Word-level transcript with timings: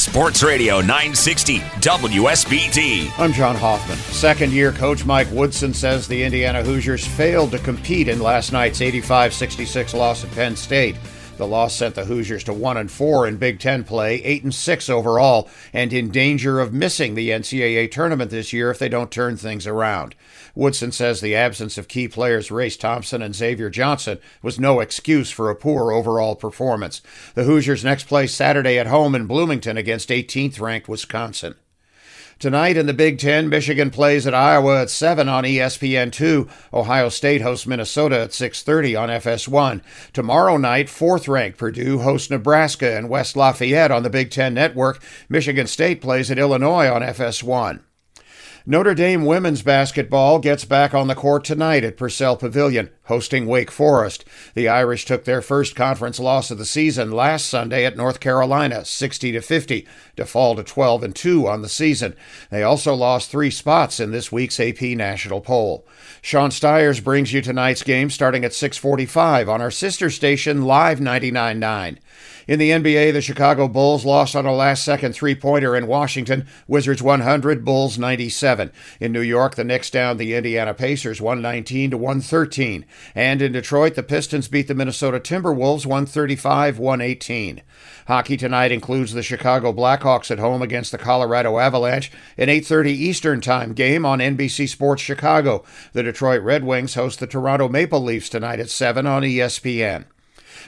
Sports 0.00 0.42
Radio 0.42 0.80
960 0.80 1.58
WSBT. 1.58 3.12
I'm 3.18 3.34
John 3.34 3.54
Hoffman. 3.54 3.98
Second 3.98 4.50
year 4.50 4.72
coach 4.72 5.04
Mike 5.04 5.30
Woodson 5.30 5.74
says 5.74 6.08
the 6.08 6.22
Indiana 6.22 6.62
Hoosiers 6.62 7.06
failed 7.06 7.50
to 7.50 7.58
compete 7.58 8.08
in 8.08 8.18
last 8.18 8.50
night's 8.50 8.80
85 8.80 9.34
66 9.34 9.92
loss 9.92 10.24
at 10.24 10.30
Penn 10.30 10.56
State. 10.56 10.96
The 11.40 11.46
loss 11.46 11.74
sent 11.74 11.94
the 11.94 12.04
Hoosiers 12.04 12.44
to 12.44 12.52
1 12.52 12.76
and 12.76 12.90
4 12.90 13.26
in 13.26 13.38
Big 13.38 13.60
10 13.60 13.84
play, 13.84 14.22
8 14.22 14.44
and 14.44 14.54
6 14.54 14.90
overall, 14.90 15.48
and 15.72 15.90
in 15.90 16.10
danger 16.10 16.60
of 16.60 16.74
missing 16.74 17.14
the 17.14 17.30
NCAA 17.30 17.90
tournament 17.90 18.30
this 18.30 18.52
year 18.52 18.70
if 18.70 18.78
they 18.78 18.90
don't 18.90 19.10
turn 19.10 19.38
things 19.38 19.66
around. 19.66 20.14
Woodson 20.54 20.92
says 20.92 21.22
the 21.22 21.34
absence 21.34 21.78
of 21.78 21.88
key 21.88 22.08
players 22.08 22.50
Race 22.50 22.76
Thompson 22.76 23.22
and 23.22 23.34
Xavier 23.34 23.70
Johnson 23.70 24.18
was 24.42 24.60
no 24.60 24.80
excuse 24.80 25.30
for 25.30 25.48
a 25.48 25.56
poor 25.56 25.92
overall 25.92 26.36
performance. 26.36 27.00
The 27.34 27.44
Hoosiers 27.44 27.86
next 27.86 28.06
play 28.06 28.26
Saturday 28.26 28.78
at 28.78 28.88
home 28.88 29.14
in 29.14 29.24
Bloomington 29.24 29.78
against 29.78 30.10
18th 30.10 30.60
ranked 30.60 30.90
Wisconsin. 30.90 31.54
Tonight 32.40 32.78
in 32.78 32.86
the 32.86 32.94
Big 32.94 33.18
Ten, 33.18 33.50
Michigan 33.50 33.90
plays 33.90 34.26
at 34.26 34.32
Iowa 34.32 34.80
at 34.80 34.88
7 34.88 35.28
on 35.28 35.44
ESPN2. 35.44 36.48
Ohio 36.72 37.10
State 37.10 37.42
hosts 37.42 37.66
Minnesota 37.66 38.20
at 38.20 38.30
6.30 38.30 38.98
on 38.98 39.10
FS1. 39.10 39.82
Tomorrow 40.14 40.56
night, 40.56 40.88
fourth-ranked 40.88 41.58
Purdue 41.58 41.98
hosts 41.98 42.30
Nebraska 42.30 42.96
and 42.96 43.10
West 43.10 43.36
Lafayette 43.36 43.90
on 43.90 44.04
the 44.04 44.08
Big 44.08 44.30
Ten 44.30 44.54
Network. 44.54 45.02
Michigan 45.28 45.66
State 45.66 46.00
plays 46.00 46.30
at 46.30 46.38
Illinois 46.38 46.88
on 46.88 47.02
FS1. 47.02 47.80
Notre 48.66 48.94
Dame 48.94 49.24
women's 49.24 49.62
basketball 49.62 50.38
gets 50.38 50.66
back 50.66 50.92
on 50.92 51.08
the 51.08 51.14
court 51.14 51.44
tonight 51.44 51.82
at 51.82 51.96
Purcell 51.96 52.36
Pavilion, 52.36 52.90
hosting 53.04 53.46
Wake 53.46 53.70
Forest. 53.70 54.22
The 54.54 54.68
Irish 54.68 55.06
took 55.06 55.24
their 55.24 55.40
first 55.40 55.74
conference 55.74 56.20
loss 56.20 56.50
of 56.50 56.58
the 56.58 56.66
season 56.66 57.10
last 57.10 57.48
Sunday 57.48 57.86
at 57.86 57.96
North 57.96 58.20
Carolina, 58.20 58.84
60 58.84 59.32
to 59.32 59.40
50, 59.40 59.88
to 60.16 60.26
fall 60.26 60.56
to 60.56 60.62
12 60.62 61.02
and 61.02 61.16
2 61.16 61.48
on 61.48 61.62
the 61.62 61.70
season. 61.70 62.14
They 62.50 62.62
also 62.62 62.94
lost 62.94 63.30
3 63.30 63.50
spots 63.50 63.98
in 63.98 64.10
this 64.10 64.30
week's 64.30 64.60
AP 64.60 64.82
national 64.82 65.40
poll. 65.40 65.86
Sean 66.20 66.50
Stiers 66.50 67.00
brings 67.00 67.32
you 67.32 67.40
tonight's 67.40 67.82
game 67.82 68.10
starting 68.10 68.44
at 68.44 68.52
6:45 68.52 69.48
on 69.48 69.62
our 69.62 69.70
sister 69.70 70.10
station 70.10 70.66
Live 70.66 71.00
99.9. 71.00 71.98
In 72.46 72.58
the 72.58 72.70
NBA, 72.70 73.12
the 73.12 73.20
Chicago 73.20 73.68
Bulls 73.68 74.04
lost 74.04 74.34
on 74.34 74.46
a 74.46 74.52
last 74.52 74.84
second 74.84 75.12
three 75.12 75.34
pointer 75.34 75.76
in 75.76 75.86
Washington. 75.86 76.46
Wizards 76.66 77.02
100, 77.02 77.64
Bulls 77.64 77.98
97. 77.98 78.72
In 78.98 79.12
New 79.12 79.20
York, 79.20 79.54
the 79.54 79.62
Knicks 79.62 79.90
down 79.90 80.16
the 80.16 80.34
Indiana 80.34 80.74
Pacers 80.74 81.20
119 81.20 81.92
to 81.92 81.96
113. 81.96 82.84
And 83.14 83.40
in 83.40 83.52
Detroit, 83.52 83.94
the 83.94 84.02
Pistons 84.02 84.48
beat 84.48 84.66
the 84.66 84.74
Minnesota 84.74 85.20
Timberwolves 85.20 85.86
135 85.86 86.78
118. 86.78 87.62
Hockey 88.08 88.36
tonight 88.36 88.72
includes 88.72 89.12
the 89.12 89.22
Chicago 89.22 89.72
Blackhawks 89.72 90.30
at 90.30 90.38
home 90.38 90.62
against 90.62 90.90
the 90.90 90.98
Colorado 90.98 91.58
Avalanche, 91.58 92.10
an 92.36 92.48
8:30 92.48 92.90
Eastern 92.90 93.40
Time 93.40 93.74
game 93.74 94.04
on 94.04 94.20
NBC 94.20 94.66
Sports 94.66 95.02
Chicago. 95.02 95.64
The 95.92 96.02
Detroit 96.02 96.42
Red 96.42 96.64
Wings 96.64 96.94
host 96.94 97.20
the 97.20 97.26
Toronto 97.28 97.68
Maple 97.68 98.02
Leafs 98.02 98.28
tonight 98.28 98.58
at 98.58 98.70
7 98.70 99.06
on 99.06 99.22
ESPN. 99.22 100.06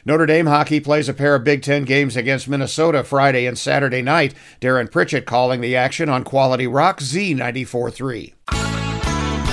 Notre 0.04 0.26
Dame 0.26 0.46
hockey 0.46 0.80
plays 0.80 1.08
a 1.08 1.14
pair 1.14 1.34
of 1.34 1.44
Big 1.44 1.62
Ten 1.62 1.84
games 1.84 2.16
against 2.16 2.48
Minnesota 2.48 3.04
Friday 3.04 3.46
and 3.46 3.58
Saturday 3.58 4.02
night. 4.02 4.34
Darren 4.60 4.90
Pritchett 4.90 5.26
calling 5.26 5.60
the 5.60 5.76
action 5.76 6.08
on 6.08 6.24
Quality 6.24 6.66
Rock 6.66 7.00
Z94.3. 7.00 8.32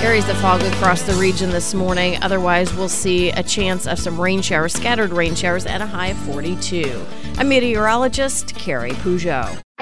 Areas 0.02 0.28
of 0.30 0.36
fog 0.38 0.62
across 0.62 1.02
the 1.02 1.12
region 1.14 1.50
this 1.50 1.74
morning. 1.74 2.16
Otherwise, 2.22 2.74
we'll 2.74 2.88
see 2.88 3.30
a 3.30 3.42
chance 3.42 3.86
of 3.86 3.98
some 3.98 4.18
rain 4.18 4.40
showers, 4.40 4.72
scattered 4.72 5.10
rain 5.10 5.34
showers, 5.34 5.66
at 5.66 5.82
a 5.82 5.86
high 5.86 6.08
of 6.08 6.16
42. 6.18 7.04
I'm 7.36 7.50
meteorologist 7.50 8.54
Carrie 8.54 8.92
Peugeot. 8.92 9.60